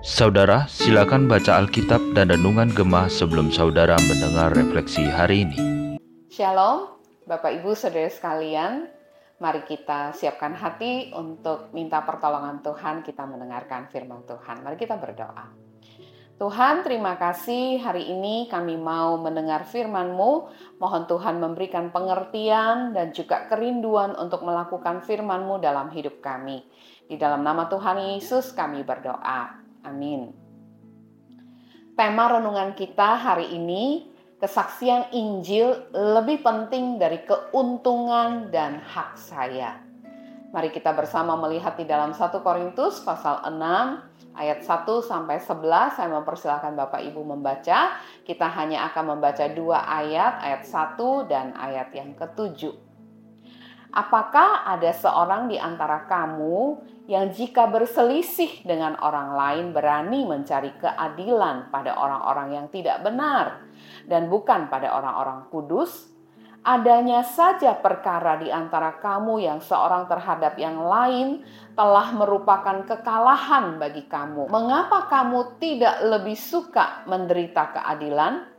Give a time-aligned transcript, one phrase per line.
[0.00, 5.60] Saudara, silakan baca Alkitab dan Renungan Gemah sebelum saudara mendengar refleksi hari ini.
[6.32, 6.96] Shalom,
[7.28, 8.88] Bapak Ibu Saudara sekalian.
[9.36, 14.64] Mari kita siapkan hati untuk minta pertolongan Tuhan, kita mendengarkan firman Tuhan.
[14.64, 15.65] Mari kita berdoa.
[16.36, 20.52] Tuhan, terima kasih hari ini kami mau mendengar firman-Mu.
[20.76, 26.60] Mohon Tuhan memberikan pengertian dan juga kerinduan untuk melakukan firman-Mu dalam hidup kami.
[27.08, 29.64] Di dalam nama Tuhan Yesus kami berdoa.
[29.88, 30.36] Amin.
[31.96, 39.80] Tema renungan kita hari ini, kesaksian Injil lebih penting dari keuntungan dan hak saya.
[40.54, 43.58] Mari kita bersama melihat di dalam 1 Korintus pasal 6
[44.38, 45.98] ayat 1 sampai 11.
[45.98, 47.98] Saya mempersilahkan Bapak Ibu membaca.
[48.22, 52.78] Kita hanya akan membaca dua ayat, ayat 1 dan ayat yang ketujuh.
[53.96, 61.72] Apakah ada seorang di antara kamu yang jika berselisih dengan orang lain berani mencari keadilan
[61.72, 63.66] pada orang-orang yang tidak benar
[64.04, 66.15] dan bukan pada orang-orang kudus,
[66.66, 71.46] adanya saja perkara di antara kamu yang seorang terhadap yang lain
[71.78, 74.50] telah merupakan kekalahan bagi kamu.
[74.50, 78.50] Mengapa kamu tidak lebih suka menderita keadilan?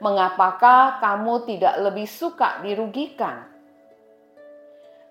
[0.00, 3.44] Mengapakah kamu tidak lebih suka dirugikan?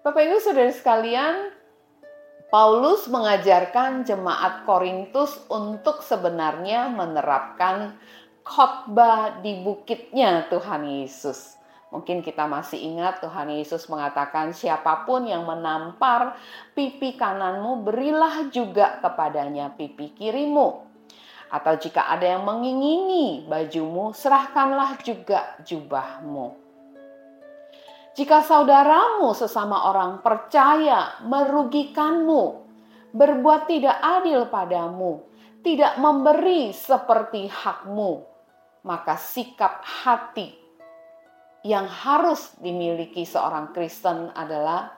[0.02, 1.53] Bapak Ibu Saudara sekalian,
[2.50, 7.94] Paulus mengajarkan jemaat Korintus untuk sebenarnya menerapkan
[8.41, 11.58] khotbah di bukitnya Tuhan Yesus.
[11.89, 16.37] Mungkin kita masih ingat Tuhan Yesus mengatakan siapa pun yang menampar
[16.77, 20.85] pipi kananmu berilah juga kepadanya pipi kirimu.
[21.49, 26.53] Atau jika ada yang mengingini bajumu serahkanlah juga jubahmu.
[28.13, 32.69] Jika saudaramu sesama orang percaya merugikanmu,
[33.17, 35.25] berbuat tidak adil padamu,
[35.65, 38.21] tidak memberi seperti hakmu,
[38.85, 40.69] maka sikap hati
[41.64, 44.96] yang harus dimiliki seorang Kristen adalah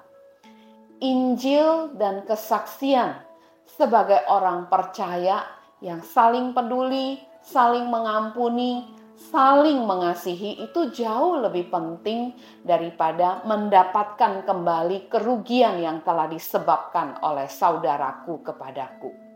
[1.01, 3.17] Injil dan kesaksian
[3.65, 5.41] sebagai orang percaya
[5.81, 8.85] yang saling peduli, saling mengampuni,
[9.17, 18.45] saling mengasihi itu jauh lebih penting daripada mendapatkan kembali kerugian yang telah disebabkan oleh saudaraku
[18.45, 19.30] kepadaku.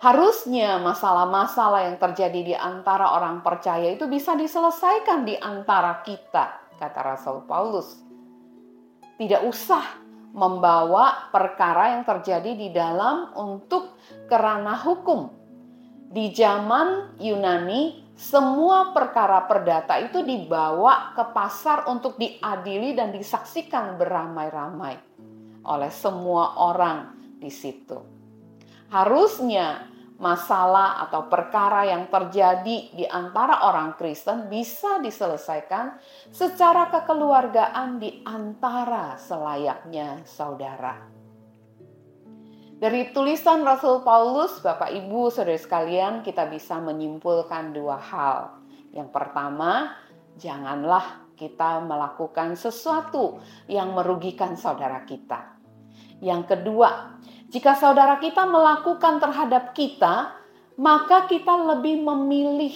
[0.00, 7.00] Harusnya masalah-masalah yang terjadi di antara orang percaya itu bisa diselesaikan di antara kita, kata
[7.04, 8.00] Rasul Paulus.
[9.20, 10.00] Tidak usah
[10.32, 15.28] membawa perkara yang terjadi di dalam untuk kerana hukum,
[16.08, 24.96] di zaman Yunani, semua perkara perdata itu dibawa ke pasar untuk diadili dan disaksikan beramai-ramai
[25.60, 28.19] oleh semua orang di situ.
[28.90, 29.86] Harusnya
[30.20, 35.96] masalah atau perkara yang terjadi di antara orang Kristen bisa diselesaikan
[36.28, 41.08] secara kekeluargaan di antara selayaknya saudara.
[42.80, 48.56] Dari tulisan Rasul Paulus, Bapak Ibu, saudara sekalian, kita bisa menyimpulkan dua hal.
[48.92, 50.00] Yang pertama,
[50.40, 55.60] janganlah kita melakukan sesuatu yang merugikan saudara kita.
[56.24, 57.19] Yang kedua,
[57.50, 60.38] jika saudara kita melakukan terhadap kita,
[60.78, 62.72] maka kita lebih memilih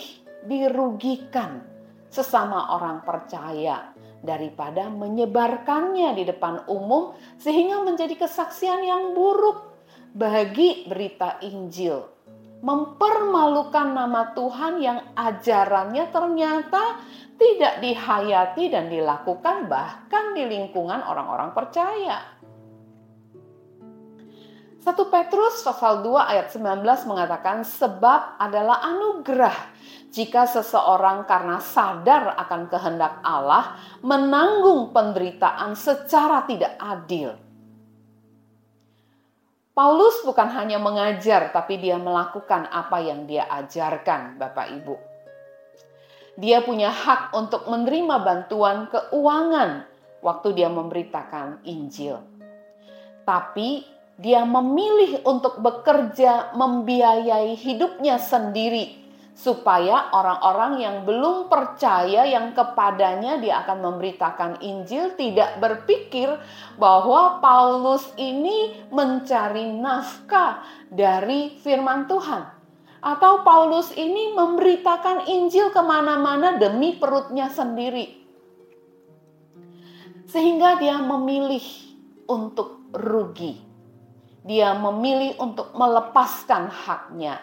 [0.51, 1.63] dirugikan
[2.11, 9.79] sesama orang percaya daripada menyebarkannya di depan umum sehingga menjadi kesaksian yang buruk
[10.11, 12.11] bagi berita Injil.
[12.65, 16.99] Mempermalukan nama Tuhan yang ajarannya ternyata
[17.39, 22.34] tidak dihayati dan dilakukan bahkan di lingkungan orang-orang percaya.
[24.85, 29.57] 1 Petrus pasal 2 ayat 19 mengatakan sebab adalah anugerah
[30.13, 37.33] jika seseorang karena sadar akan kehendak Allah menanggung penderitaan secara tidak adil
[39.75, 44.97] Paulus bukan hanya mengajar, tapi dia melakukan apa yang dia ajarkan, Bapak Ibu.
[46.39, 49.83] Dia punya hak untuk menerima bantuan keuangan
[50.23, 52.23] waktu dia memberitakan Injil.
[53.27, 53.83] Tapi
[54.15, 63.67] dia memilih untuk bekerja membiayai hidupnya sendiri supaya orang-orang yang belum percaya yang kepadanya dia
[63.67, 66.31] akan memberitakan Injil tidak berpikir
[66.79, 72.55] bahwa Paulus ini mencari nafkah dari firman Tuhan.
[73.05, 78.17] Atau Paulus ini memberitakan Injil ke mana-mana demi perutnya sendiri.
[80.25, 81.61] Sehingga dia memilih
[82.25, 83.74] untuk rugi.
[84.45, 87.41] Dia memilih untuk melepaskan haknya.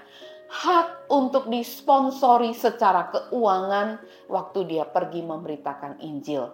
[0.52, 6.46] Hak untuk disponsori secara keuangan waktu dia pergi memberitakan Injil.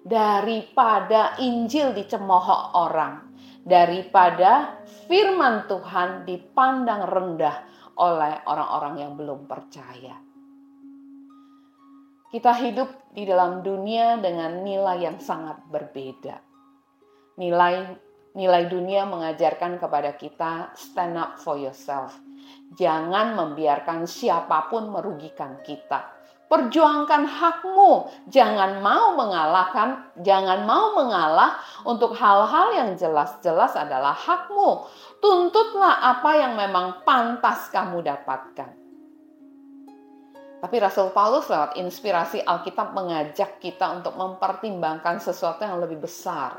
[0.00, 7.56] Daripada Injil dicemooh orang, daripada firman Tuhan dipandang rendah
[8.00, 10.16] oleh orang-orang yang belum percaya.
[12.30, 16.38] Kita hidup di dalam dunia dengan nilai yang sangat berbeda.
[17.36, 17.98] Nilai
[18.34, 22.18] nilai dunia mengajarkan kepada kita stand up for yourself.
[22.74, 32.10] Jangan membiarkan siapa pun merugikan kita Perjuangkan hakmu, jangan mau mengalahkan, jangan mau mengalah untuk
[32.18, 34.82] hal-hal yang jelas-jelas adalah hakmu.
[35.22, 38.66] Tuntutlah apa yang memang pantas kamu dapatkan.
[40.58, 46.58] Tapi Rasul Paulus lewat inspirasi Alkitab mengajak kita untuk mempertimbangkan sesuatu yang lebih besar.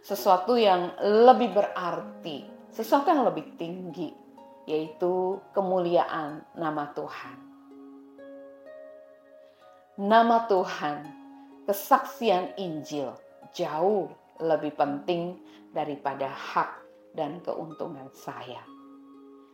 [0.00, 4.10] Sesuatu yang lebih berarti, sesuatu yang lebih tinggi,
[4.64, 7.50] yaitu kemuliaan nama Tuhan
[10.00, 11.04] nama Tuhan,
[11.68, 13.12] kesaksian Injil
[13.52, 14.08] jauh
[14.40, 15.36] lebih penting
[15.76, 16.80] daripada hak
[17.12, 18.64] dan keuntungan saya.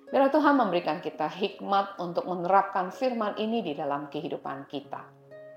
[0.06, 5.02] Biar Tuhan memberikan kita hikmat untuk menerapkan firman ini di dalam kehidupan kita.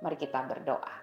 [0.01, 0.95] Mari kita berdoa.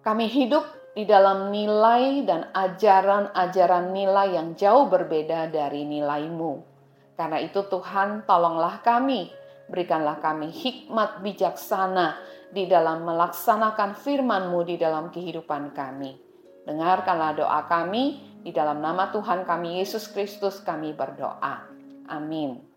[0.00, 0.64] Kami hidup
[0.94, 6.68] di dalam nilai dan ajaran-ajaran nilai yang jauh berbeda dari nilaimu.
[7.14, 9.40] Karena itu Tuhan tolonglah kami
[9.70, 12.18] Berikanlah kami hikmat bijaksana
[12.50, 16.18] di dalam melaksanakan firman-Mu di dalam kehidupan kami.
[16.66, 21.70] Dengarkanlah doa kami, di dalam nama Tuhan kami Yesus Kristus kami berdoa.
[22.10, 22.69] Amin.